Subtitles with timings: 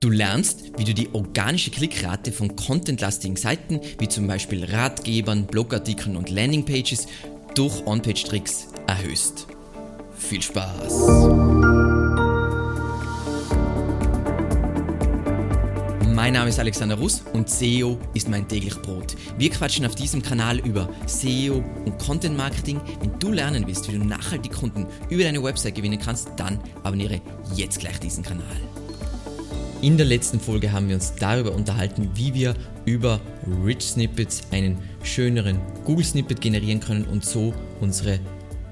[0.00, 6.16] Du lernst, wie du die organische Klickrate von contentlastigen Seiten wie zum Beispiel Ratgebern, Blogartikeln
[6.16, 7.06] und Landingpages
[7.54, 9.46] durch On-Page-Tricks erhöhst.
[10.18, 10.92] Viel Spaß!
[16.14, 19.16] Mein Name ist Alexander Russ und SEO ist mein täglich Brot.
[19.38, 22.82] Wir quatschen auf diesem Kanal über SEO und Content Marketing.
[23.00, 27.22] Wenn du lernen willst, wie du nachhaltig Kunden über deine Website gewinnen kannst, dann abonniere
[27.54, 28.44] jetzt gleich diesen Kanal.
[29.86, 33.20] In der letzten Folge haben wir uns darüber unterhalten, wie wir über
[33.64, 38.18] Rich Snippets einen schöneren Google Snippet generieren können und so unsere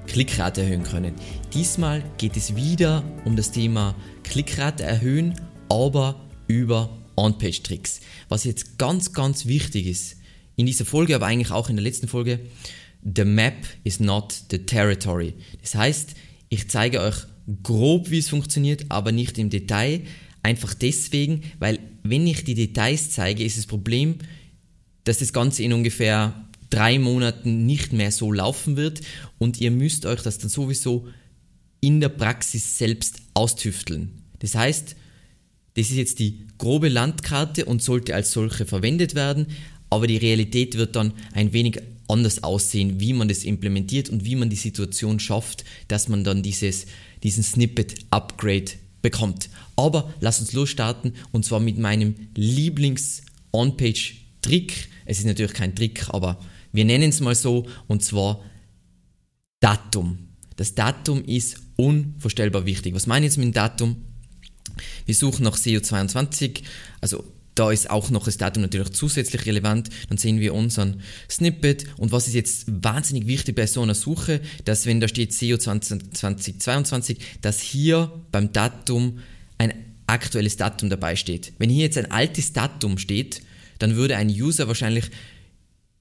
[0.07, 1.13] Klickrate erhöhen können.
[1.53, 5.35] Diesmal geht es wieder um das Thema Klickrate erhöhen,
[5.69, 8.01] aber über On-Page-Tricks.
[8.27, 10.17] Was jetzt ganz, ganz wichtig ist,
[10.57, 12.41] in dieser Folge, aber eigentlich auch in der letzten Folge,
[13.03, 15.33] the map is not the territory.
[15.61, 16.13] Das heißt,
[16.49, 17.15] ich zeige euch
[17.63, 20.01] grob, wie es funktioniert, aber nicht im Detail,
[20.45, 24.19] Einfach deswegen, weil wenn ich die Details zeige, ist das Problem,
[25.03, 29.01] dass das Ganze in ungefähr drei Monaten nicht mehr so laufen wird
[29.39, 31.07] und ihr müsst euch das dann sowieso
[31.81, 34.21] in der Praxis selbst austüfteln.
[34.37, 34.95] Das heißt,
[35.73, 39.47] das ist jetzt die grobe Landkarte und sollte als solche verwendet werden,
[39.89, 44.35] aber die Realität wird dann ein wenig anders aussehen, wie man das implementiert und wie
[44.35, 46.85] man die Situation schafft, dass man dann dieses,
[47.23, 48.73] diesen Snippet-Upgrade
[49.05, 49.49] bekommt.
[49.75, 54.89] Aber lass uns losstarten und zwar mit meinem Lieblings-On-Page-Trick.
[55.05, 56.39] Es ist natürlich kein Trick, aber
[56.71, 58.41] wir nennen es mal so und zwar
[59.59, 60.29] Datum.
[60.55, 62.95] Das Datum ist unvorstellbar wichtig.
[62.95, 63.97] Was meine ich jetzt mit dem Datum?
[65.05, 66.63] Wir suchen nach SEO22,
[66.99, 67.23] also
[67.55, 69.89] da ist auch noch das Datum natürlich zusätzlich relevant.
[70.09, 71.85] Dann sehen wir unseren Snippet.
[71.97, 75.57] Und was ist jetzt wahnsinnig wichtig bei so einer Suche, dass wenn da steht SEO
[75.57, 79.19] 2022, dass hier beim Datum
[79.57, 79.73] ein
[80.07, 81.53] aktuelles Datum dabei steht.
[81.57, 83.41] Wenn hier jetzt ein altes Datum steht,
[83.79, 85.09] dann würde ein User wahrscheinlich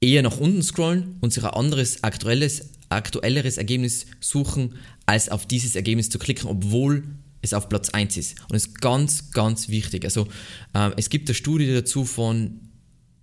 [0.01, 4.75] eher nach unten scrollen und sich ein anderes aktuelles, aktuelleres Ergebnis suchen,
[5.07, 7.05] als auf dieses Ergebnis zu klicken, obwohl
[7.45, 8.41] es auf Platz 1 ist.
[8.43, 10.05] Und das ist ganz, ganz wichtig.
[10.05, 10.27] Also
[10.75, 12.61] äh, es gibt eine Studie dazu von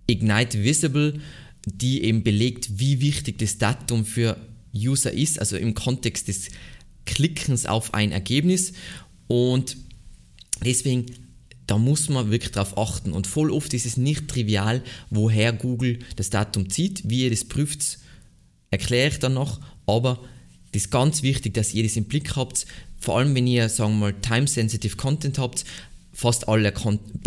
[0.06, 1.20] Ignite Visible,
[1.66, 4.36] die eben belegt, wie wichtig das Datum für
[4.74, 6.48] User ist, also im Kontext des
[7.04, 8.72] Klickens auf ein Ergebnis.
[9.28, 9.76] Und
[10.64, 11.06] deswegen,
[11.66, 13.12] da muss man wirklich darauf achten.
[13.12, 17.08] Und voll oft ist es nicht trivial, woher Google das Datum zieht.
[17.08, 17.98] Wie ihr das prüft,
[18.70, 19.60] erkläre ich dann noch.
[19.86, 20.20] Aber
[20.72, 22.66] das ist ganz wichtig, dass ihr das im Blick habt.
[23.02, 25.64] Vor allem, wenn ihr, sagen wir mal, time-sensitive Content habt,
[26.12, 26.72] fast, alle,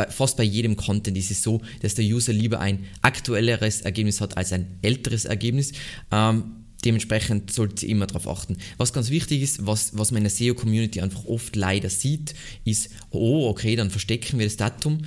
[0.09, 4.37] fast bei jedem Content ist es so, dass der User lieber ein aktuelleres Ergebnis hat
[4.37, 5.73] als ein älteres Ergebnis.
[6.13, 8.55] Ähm, dementsprechend sollte ihr immer darauf achten.
[8.77, 12.89] Was ganz wichtig ist, was, was man in der SEO-Community einfach oft leider sieht, ist,
[13.09, 14.99] oh, okay, dann verstecken wir das Datum.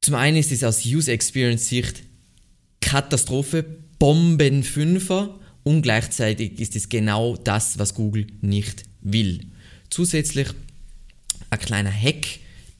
[0.00, 2.04] Zum einen ist es aus User Experience Sicht
[2.80, 3.64] Katastrophe,
[3.98, 9.40] Bombenfünfer und gleichzeitig ist es genau das, was Google nicht will.
[9.90, 10.48] Zusätzlich
[11.50, 12.26] ein kleiner Hack,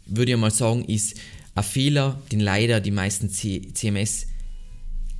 [0.06, 1.16] würde ich mal sagen, ist
[1.54, 4.26] ein Fehler, den leider die meisten CMS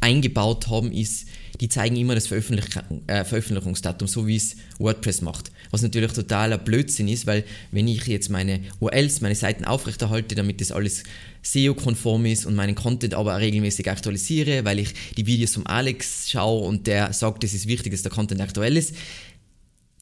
[0.01, 1.27] eingebaut haben, ist,
[1.61, 2.67] die zeigen immer das Veröffentlich
[3.07, 5.53] äh, Veröffentlichungsdatum, so wie es WordPress macht.
[5.71, 10.63] Was natürlich totaler Blödsinn ist, weil wenn ich jetzt meine URLs, meine Seiten aufrechterhalte, damit
[10.63, 11.03] das alles
[11.43, 16.67] SEO-konform ist und meinen Content aber regelmäßig aktualisiere, weil ich die Videos vom Alex schaue
[16.67, 18.95] und der sagt, es ist wichtig, dass der Content aktuell ist,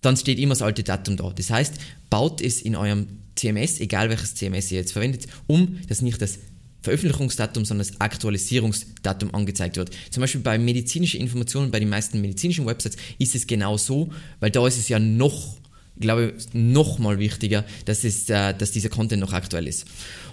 [0.00, 1.32] dann steht immer das alte Datum da.
[1.34, 1.74] Das heißt,
[2.10, 6.38] baut es in eurem CMS, egal welches CMS ihr jetzt verwendet, um, dass nicht das
[6.82, 9.90] Veröffentlichungsdatum, sondern das Aktualisierungsdatum angezeigt wird.
[10.10, 14.10] Zum Beispiel bei medizinischen Informationen, bei den meisten medizinischen Websites ist es genau so,
[14.40, 15.56] weil da ist es ja noch,
[15.96, 19.86] ich glaube, noch mal wichtiger, dass, es, äh, dass dieser Content noch aktuell ist.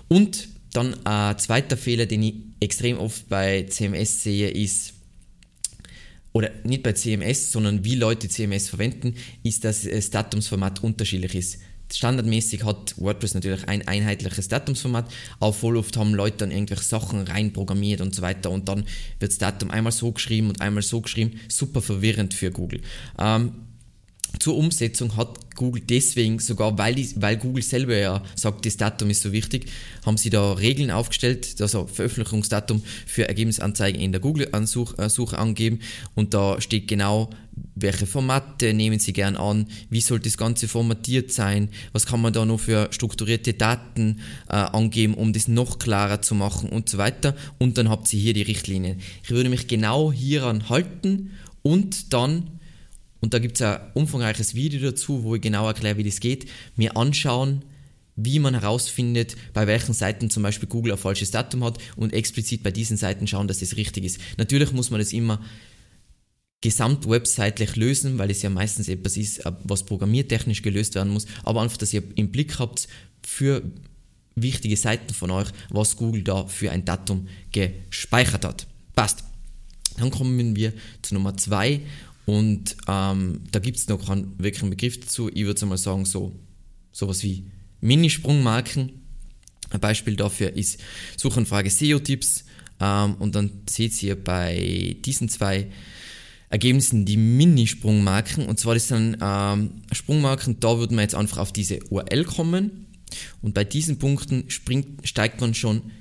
[0.07, 4.93] Und dann ein zweiter Fehler, den ich extrem oft bei CMS sehe, ist,
[6.35, 11.59] oder nicht bei CMS, sondern wie Leute CMS verwenden, ist, dass das Datumsformat unterschiedlich ist.
[11.89, 15.09] Standardmäßig hat WordPress natürlich ein einheitliches Datumsformat,
[15.53, 18.83] voll oft haben Leute dann irgendwelche Sachen reinprogrammiert und so weiter und dann
[19.19, 21.39] wird das Datum einmal so geschrieben und einmal so geschrieben.
[21.47, 22.81] Super verwirrend für Google.
[23.17, 23.53] Ähm,
[24.37, 29.09] zur Umsetzung hat Google deswegen, sogar weil, die, weil Google selber ja sagt, das Datum
[29.09, 29.71] ist so wichtig,
[30.05, 35.79] haben sie da Regeln aufgestellt, also Veröffentlichungsdatum für Ergebnisanzeigen in der Google-Suche angeben
[36.13, 37.29] und da steht genau,
[37.75, 42.33] welche Formate nehmen Sie gern an, wie soll das Ganze formatiert sein, was kann man
[42.33, 44.19] da noch für strukturierte Daten
[44.49, 47.35] äh, angeben, um das noch klarer zu machen und so weiter.
[47.57, 48.99] Und dann habt ihr hier die Richtlinien.
[49.23, 51.31] Ich würde mich genau hieran halten
[51.61, 52.59] und dann
[53.25, 56.47] und da gibt es ein umfangreiches Video dazu, wo ich genau erkläre, wie das geht,
[56.75, 57.65] mir anschauen,
[58.15, 62.61] wie man herausfindet, bei welchen Seiten zum Beispiel Google ein falsches Datum hat und explizit
[62.61, 64.19] bei diesen Seiten schauen, dass das richtig ist.
[64.37, 65.43] Natürlich muss man das immer
[66.61, 71.77] gesamtwebseitlich lösen, weil es ja meistens etwas ist, was programmiertechnisch gelöst werden muss, aber einfach,
[71.77, 72.87] dass ihr im Blick habt
[73.25, 73.63] für
[74.35, 78.67] wichtige Seiten von euch, was Google da für ein Datum gespeichert hat.
[78.93, 79.23] Passt.
[79.97, 81.81] Dann kommen wir zu Nummer 2
[82.25, 85.29] und ähm, da gibt es noch keinen wirklichen Begriff dazu.
[85.33, 86.33] Ich würde mal sagen, so
[86.91, 87.45] sowas wie
[87.81, 89.01] Minisprungmarken.
[89.69, 90.79] Ein Beispiel dafür ist
[91.17, 92.45] Suchanfrage SEO-Tipps
[92.79, 95.67] ähm, und dann seht ihr bei diesen zwei
[96.49, 101.51] Ergebnissen die Minisprungmarken und zwar das sind ähm, Sprungmarken, da würden wir jetzt einfach auf
[101.51, 102.87] diese URL kommen
[103.41, 105.91] und bei diesen Punkten springt, steigt man schon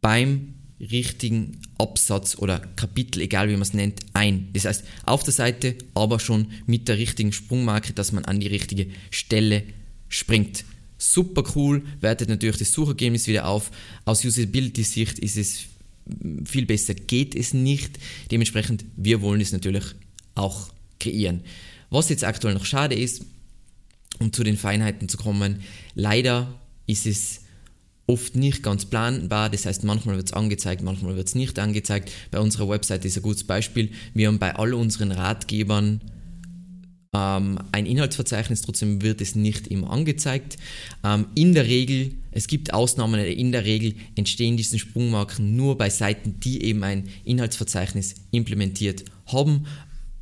[0.00, 0.53] beim
[0.90, 4.48] richtigen Absatz oder Kapitel, egal wie man es nennt, ein.
[4.52, 8.46] Das heißt, auf der Seite, aber schon mit der richtigen Sprungmarke, dass man an die
[8.46, 9.62] richtige Stelle
[10.08, 10.64] springt.
[10.98, 13.70] Super cool, wertet natürlich das Suchergebnis wieder auf.
[14.04, 15.64] Aus Usability-Sicht ist es
[16.44, 17.98] viel besser, geht es nicht.
[18.30, 19.84] Dementsprechend, wir wollen es natürlich
[20.34, 20.70] auch
[21.00, 21.40] kreieren.
[21.90, 23.24] Was jetzt aktuell noch schade ist,
[24.18, 25.62] um zu den Feinheiten zu kommen,
[25.94, 27.40] leider ist es
[28.06, 29.50] oft nicht ganz planbar.
[29.50, 32.10] Das heißt, manchmal wird es angezeigt, manchmal wird es nicht angezeigt.
[32.30, 33.90] Bei unserer Website ist ein gutes Beispiel.
[34.12, 36.00] Wir haben bei all unseren Ratgebern
[37.14, 40.58] ähm, ein Inhaltsverzeichnis, trotzdem wird es nicht immer angezeigt.
[41.02, 45.90] Ähm, in der Regel, es gibt Ausnahmen, in der Regel entstehen diese Sprungmarken nur bei
[45.90, 49.66] Seiten, die eben ein Inhaltsverzeichnis implementiert haben.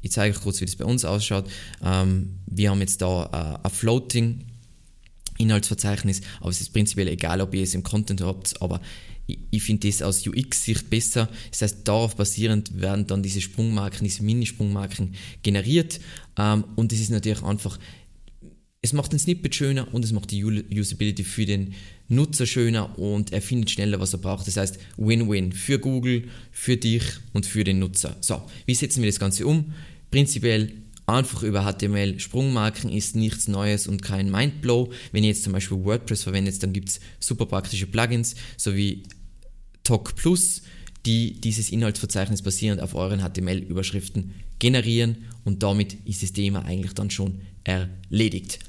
[0.03, 1.49] Ich zeige euch kurz, wie das bei uns ausschaut.
[1.83, 4.52] Ähm, wir haben jetzt da äh, ein Floating
[5.43, 8.81] Inhaltsverzeichnis, aber es ist prinzipiell egal, ob ihr es im Content habt, aber
[9.27, 11.29] ich, ich finde das aus UX-Sicht besser.
[11.51, 16.01] Das heißt, darauf basierend werden dann diese Sprungmarken, diese Mini-Sprungmarken generiert
[16.39, 17.79] ähm, und es ist natürlich einfach,
[18.81, 21.75] es macht den Snippet schöner und es macht die Usability für den
[22.09, 24.47] Nutzer schöner und er findet schneller, was er braucht.
[24.47, 27.03] Das heißt, Win-Win für Google, für dich
[27.33, 28.17] und für den Nutzer.
[28.21, 29.73] So, wie setzen wir das Ganze um?
[30.11, 30.73] Prinzipiell
[31.07, 32.19] einfach über HTML.
[32.21, 34.93] Sprungmarken ist nichts Neues und kein Mindblow.
[35.13, 39.05] Wenn ihr jetzt zum Beispiel WordPress verwendet, dann gibt es super praktische Plugins, sowie
[39.85, 40.63] Talk Plus,
[41.07, 47.11] die dieses Inhaltsverzeichnis basierend auf euren HTML-Überschriften generieren und damit ist das Thema eigentlich dann
[47.11, 48.61] schon erledigt.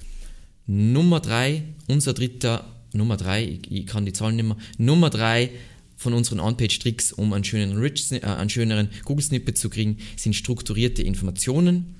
[0.65, 5.51] Nummer 3, unser dritter, Nummer 3, ich, ich, kann die Zahlen nicht mehr, Nummer 3
[5.95, 11.03] von unseren On-Page-Tricks, um einen schöneren, Rich, äh, einen schöneren Google-Snippet zu kriegen, sind strukturierte
[11.03, 11.95] Informationen.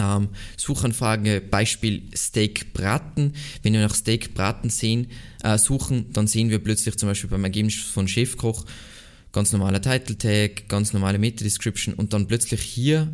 [0.00, 3.34] Ähm, Suchanfrage Beispiel Steak braten.
[3.62, 5.08] Wenn wir nach Steak braten sehen,
[5.42, 8.64] äh, suchen, dann sehen wir plötzlich zum Beispiel beim Ergebnis von Chefkoch
[9.32, 13.12] ganz normaler Title Tag, ganz normale Meta Description und dann plötzlich hier,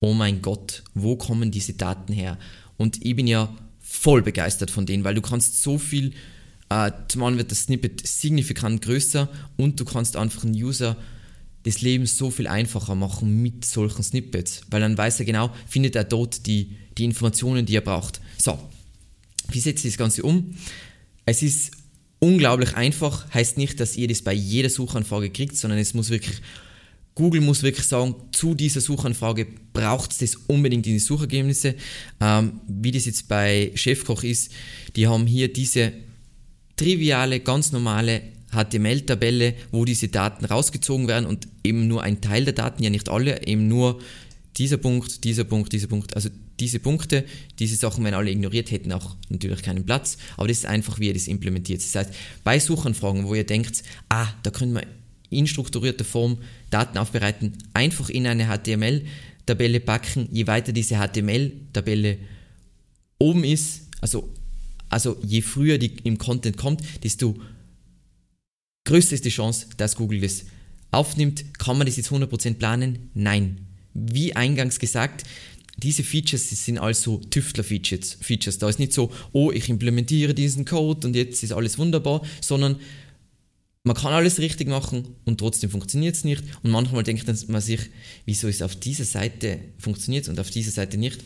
[0.00, 2.38] oh mein Gott, wo kommen diese Daten her?
[2.76, 6.14] Und ich bin ja voll begeistert von denen, weil du kannst so viel,
[6.68, 10.96] äh, zum einen wird das Snippet signifikant größer und du kannst einfach einen User
[11.64, 15.94] das Leben so viel einfacher machen mit solchen Snippets, weil dann weiß er genau, findet
[15.94, 18.20] er dort die, die Informationen, die er braucht.
[18.38, 18.58] So,
[19.50, 20.54] wie setze ich das Ganze um?
[21.26, 21.72] Es ist
[22.18, 26.40] unglaublich einfach, heißt nicht, dass ihr das bei jeder Suchanfrage kriegt, sondern es muss wirklich,
[27.14, 31.74] Google muss wirklich sagen, zu dieser Suchanfrage braucht es das unbedingt in die Suchergebnisse.
[32.20, 34.52] Ähm, wie das jetzt bei Chefkoch ist,
[34.96, 35.92] die haben hier diese
[36.76, 42.54] triviale, ganz normale HTML-Tabelle, wo diese Daten rausgezogen werden und eben nur ein Teil der
[42.54, 44.00] Daten, ja nicht alle, eben nur
[44.56, 46.28] dieser Punkt, dieser Punkt, dieser Punkt, also
[46.58, 47.24] diese Punkte,
[47.58, 51.06] diese Sachen, wenn alle ignoriert, hätten auch natürlich keinen Platz, aber das ist einfach, wie
[51.08, 51.80] ihr das implementiert.
[51.80, 52.10] Das heißt,
[52.44, 54.82] bei Suchanfragen, wo ihr denkt, ah, da können wir
[55.30, 56.38] in strukturierter Form
[56.70, 62.18] Daten aufbereiten, einfach in eine HTML-Tabelle packen, je weiter diese HTML-Tabelle
[63.18, 64.28] oben ist, also,
[64.88, 67.36] also je früher die im Content kommt, desto
[68.84, 70.44] größte ist die Chance, dass Google das
[70.90, 71.58] aufnimmt.
[71.58, 73.10] Kann man das jetzt 100% planen?
[73.14, 73.66] Nein.
[73.94, 75.24] Wie eingangs gesagt,
[75.76, 78.18] diese Features sind also Tüftler-Features.
[78.20, 78.58] Features.
[78.58, 82.78] Da ist nicht so, oh, ich implementiere diesen Code und jetzt ist alles wunderbar, sondern
[83.82, 86.44] man kann alles richtig machen und trotzdem funktioniert es nicht.
[86.62, 87.80] Und manchmal denkt man sich,
[88.26, 91.20] wieso ist auf dieser Seite funktioniert und auf dieser Seite nicht.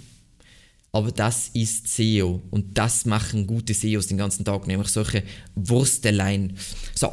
[0.93, 5.25] Aber das ist SEO und das machen gute SEOs den ganzen Tag, nämlich solche
[5.57, 6.57] Wursteleien.
[6.95, 7.13] So,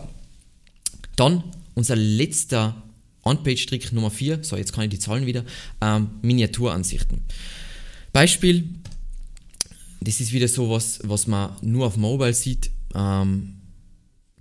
[1.22, 1.44] dann
[1.76, 2.82] unser letzter
[3.24, 5.46] On-Page-Trick Nummer 4, so jetzt kann ich die Zahlen wieder,
[5.80, 7.22] ähm, Miniaturansichten.
[8.12, 8.68] Beispiel,
[10.02, 12.72] das ist wieder so was, was man nur auf Mobile sieht.
[12.96, 13.58] Ähm,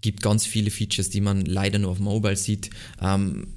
[0.01, 2.71] gibt ganz viele Features, die man leider nur auf Mobile sieht.
[3.03, 3.49] Ähm,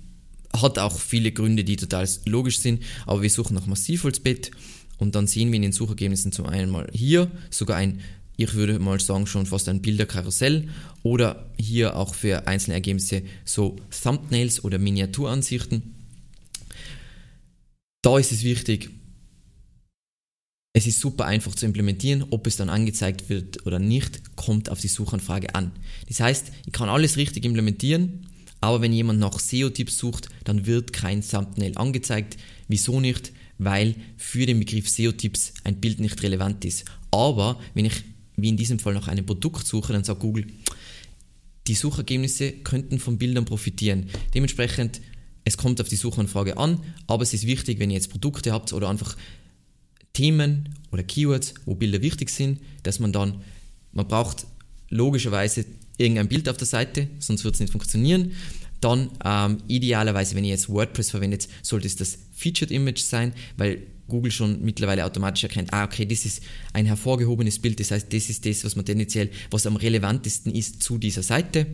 [0.51, 4.51] hat auch viele Gründe, die total logisch sind, aber wir suchen nach Massivholzbett
[4.97, 8.01] und dann sehen wir in den Suchergebnissen zum einen mal hier sogar ein
[8.37, 10.69] ich würde mal sagen, schon fast ein Bilderkarussell
[11.03, 15.95] oder hier auch für einzelne Ergebnisse so Thumbnails oder Miniaturansichten.
[18.01, 18.89] Da ist es wichtig,
[20.75, 24.81] es ist super einfach zu implementieren, ob es dann angezeigt wird oder nicht, kommt auf
[24.81, 25.71] die Suchanfrage an.
[26.07, 28.27] Das heißt, ich kann alles richtig implementieren,
[28.59, 32.37] aber wenn jemand nach SEO-Tipps sucht, dann wird kein Thumbnail angezeigt.
[32.67, 33.33] Wieso nicht?
[33.59, 36.85] Weil für den Begriff SEO-Tipps ein Bild nicht relevant ist.
[37.11, 38.03] Aber wenn ich
[38.35, 40.47] wie in diesem Fall nach einem Produkt suche, dann sagt Google,
[41.67, 44.09] die Suchergebnisse könnten von Bildern profitieren.
[44.33, 45.01] Dementsprechend,
[45.45, 48.73] es kommt auf die Suchanfrage an, aber es ist wichtig, wenn ihr jetzt Produkte habt
[48.73, 49.15] oder einfach
[50.13, 53.41] Themen oder Keywords, wo Bilder wichtig sind, dass man dann,
[53.91, 54.45] man braucht
[54.89, 55.65] logischerweise
[55.97, 58.33] irgendein Bild auf der Seite, sonst wird es nicht funktionieren.
[58.79, 63.83] Dann ähm, idealerweise, wenn ihr jetzt WordPress verwendet, sollte es das Featured Image sein, weil
[64.07, 66.41] Google schon mittlerweile automatisch erkennt, ah, okay, das ist
[66.73, 70.83] ein hervorgehobenes Bild, das heißt, das ist das, was man tendenziell, was am relevantesten ist
[70.83, 71.67] zu dieser Seite.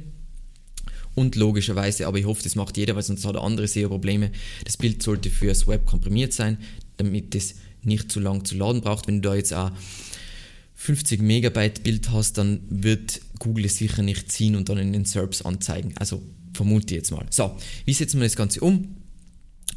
[1.16, 4.32] Und logischerweise, aber ich hoffe, das macht jeder, weil sonst hat er andere SEO-Probleme.
[4.64, 6.58] Das Bild sollte fürs Web komprimiert sein,
[6.98, 9.08] damit es nicht zu lang zu laden braucht.
[9.08, 9.72] Wenn du da jetzt auch
[10.76, 15.06] 50 Megabyte Bild hast, dann wird Google es sicher nicht ziehen und dann in den
[15.06, 15.94] SERPs anzeigen.
[15.98, 16.22] Also
[16.54, 17.26] vermute ich jetzt mal.
[17.32, 18.96] So, wie setzen wir das Ganze um?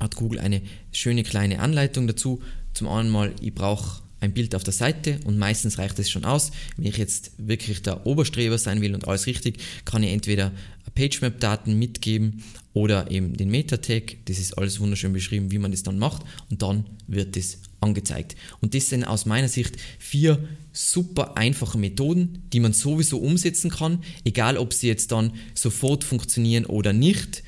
[0.01, 2.43] Hat Google eine schöne kleine Anleitung dazu.
[2.75, 6.25] Zum einen mal, ich brauche ein Bild auf der Seite und meistens reicht es schon
[6.25, 6.53] aus.
[6.77, 10.53] Wenn ich jetzt wirklich der Oberstreber sein will und alles richtig, kann ich entweder
[10.95, 14.17] PageMap-Daten mitgeben oder eben den Meta-Tag.
[14.27, 18.37] Das ist alles wunderschön beschrieben, wie man das dann macht und dann wird es angezeigt.
[18.61, 20.39] Und das sind aus meiner Sicht vier
[20.73, 26.65] super einfache Methoden, die man sowieso umsetzen kann, egal ob sie jetzt dann sofort funktionieren
[26.67, 27.43] oder nicht.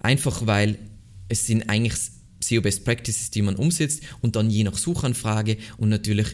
[0.00, 0.78] Einfach weil
[1.28, 1.94] es sind eigentlich
[2.40, 6.28] SEO Best Practices, die man umsetzt und dann je nach Suchanfrage und natürlich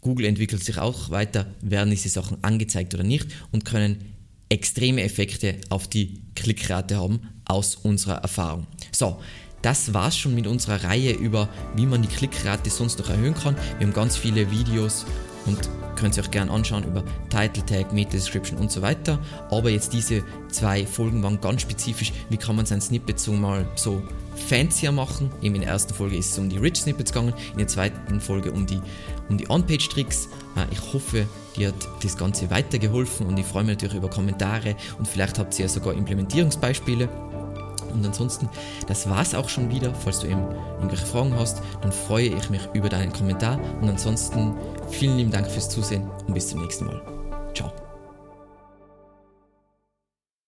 [0.00, 4.14] Google entwickelt sich auch weiter, werden diese Sachen angezeigt oder nicht und können
[4.50, 8.66] extreme Effekte auf die Klickrate haben aus unserer Erfahrung.
[8.92, 9.20] So,
[9.62, 13.56] das war's schon mit unserer Reihe über, wie man die Klickrate sonst noch erhöhen kann.
[13.78, 15.06] Wir haben ganz viele Videos
[15.46, 19.18] und könnt ihr euch gerne anschauen über Title Tag, Meta Description und so weiter.
[19.50, 23.66] Aber jetzt diese zwei Folgen waren ganz spezifisch, wie kann man sein Snippet so mal
[23.74, 24.02] so
[24.34, 25.30] fancier machen.
[25.42, 28.20] Eben in der ersten Folge ist es um die Rich Snippets gegangen, in der zweiten
[28.20, 28.80] Folge um die,
[29.28, 30.28] um die On-Page-Tricks.
[30.56, 34.76] Äh, ich hoffe, dir hat das Ganze weitergeholfen und ich freue mich natürlich über Kommentare
[34.98, 37.08] und vielleicht habt ihr ja sogar Implementierungsbeispiele.
[37.94, 38.48] Und ansonsten,
[38.86, 39.94] das war's auch schon wieder.
[39.94, 40.42] Falls du eben
[40.76, 43.58] irgendwelche Fragen hast, dann freue ich mich über deinen Kommentar.
[43.80, 44.54] Und ansonsten
[44.90, 47.00] vielen lieben Dank fürs Zusehen und bis zum nächsten Mal.
[47.54, 47.83] Ciao.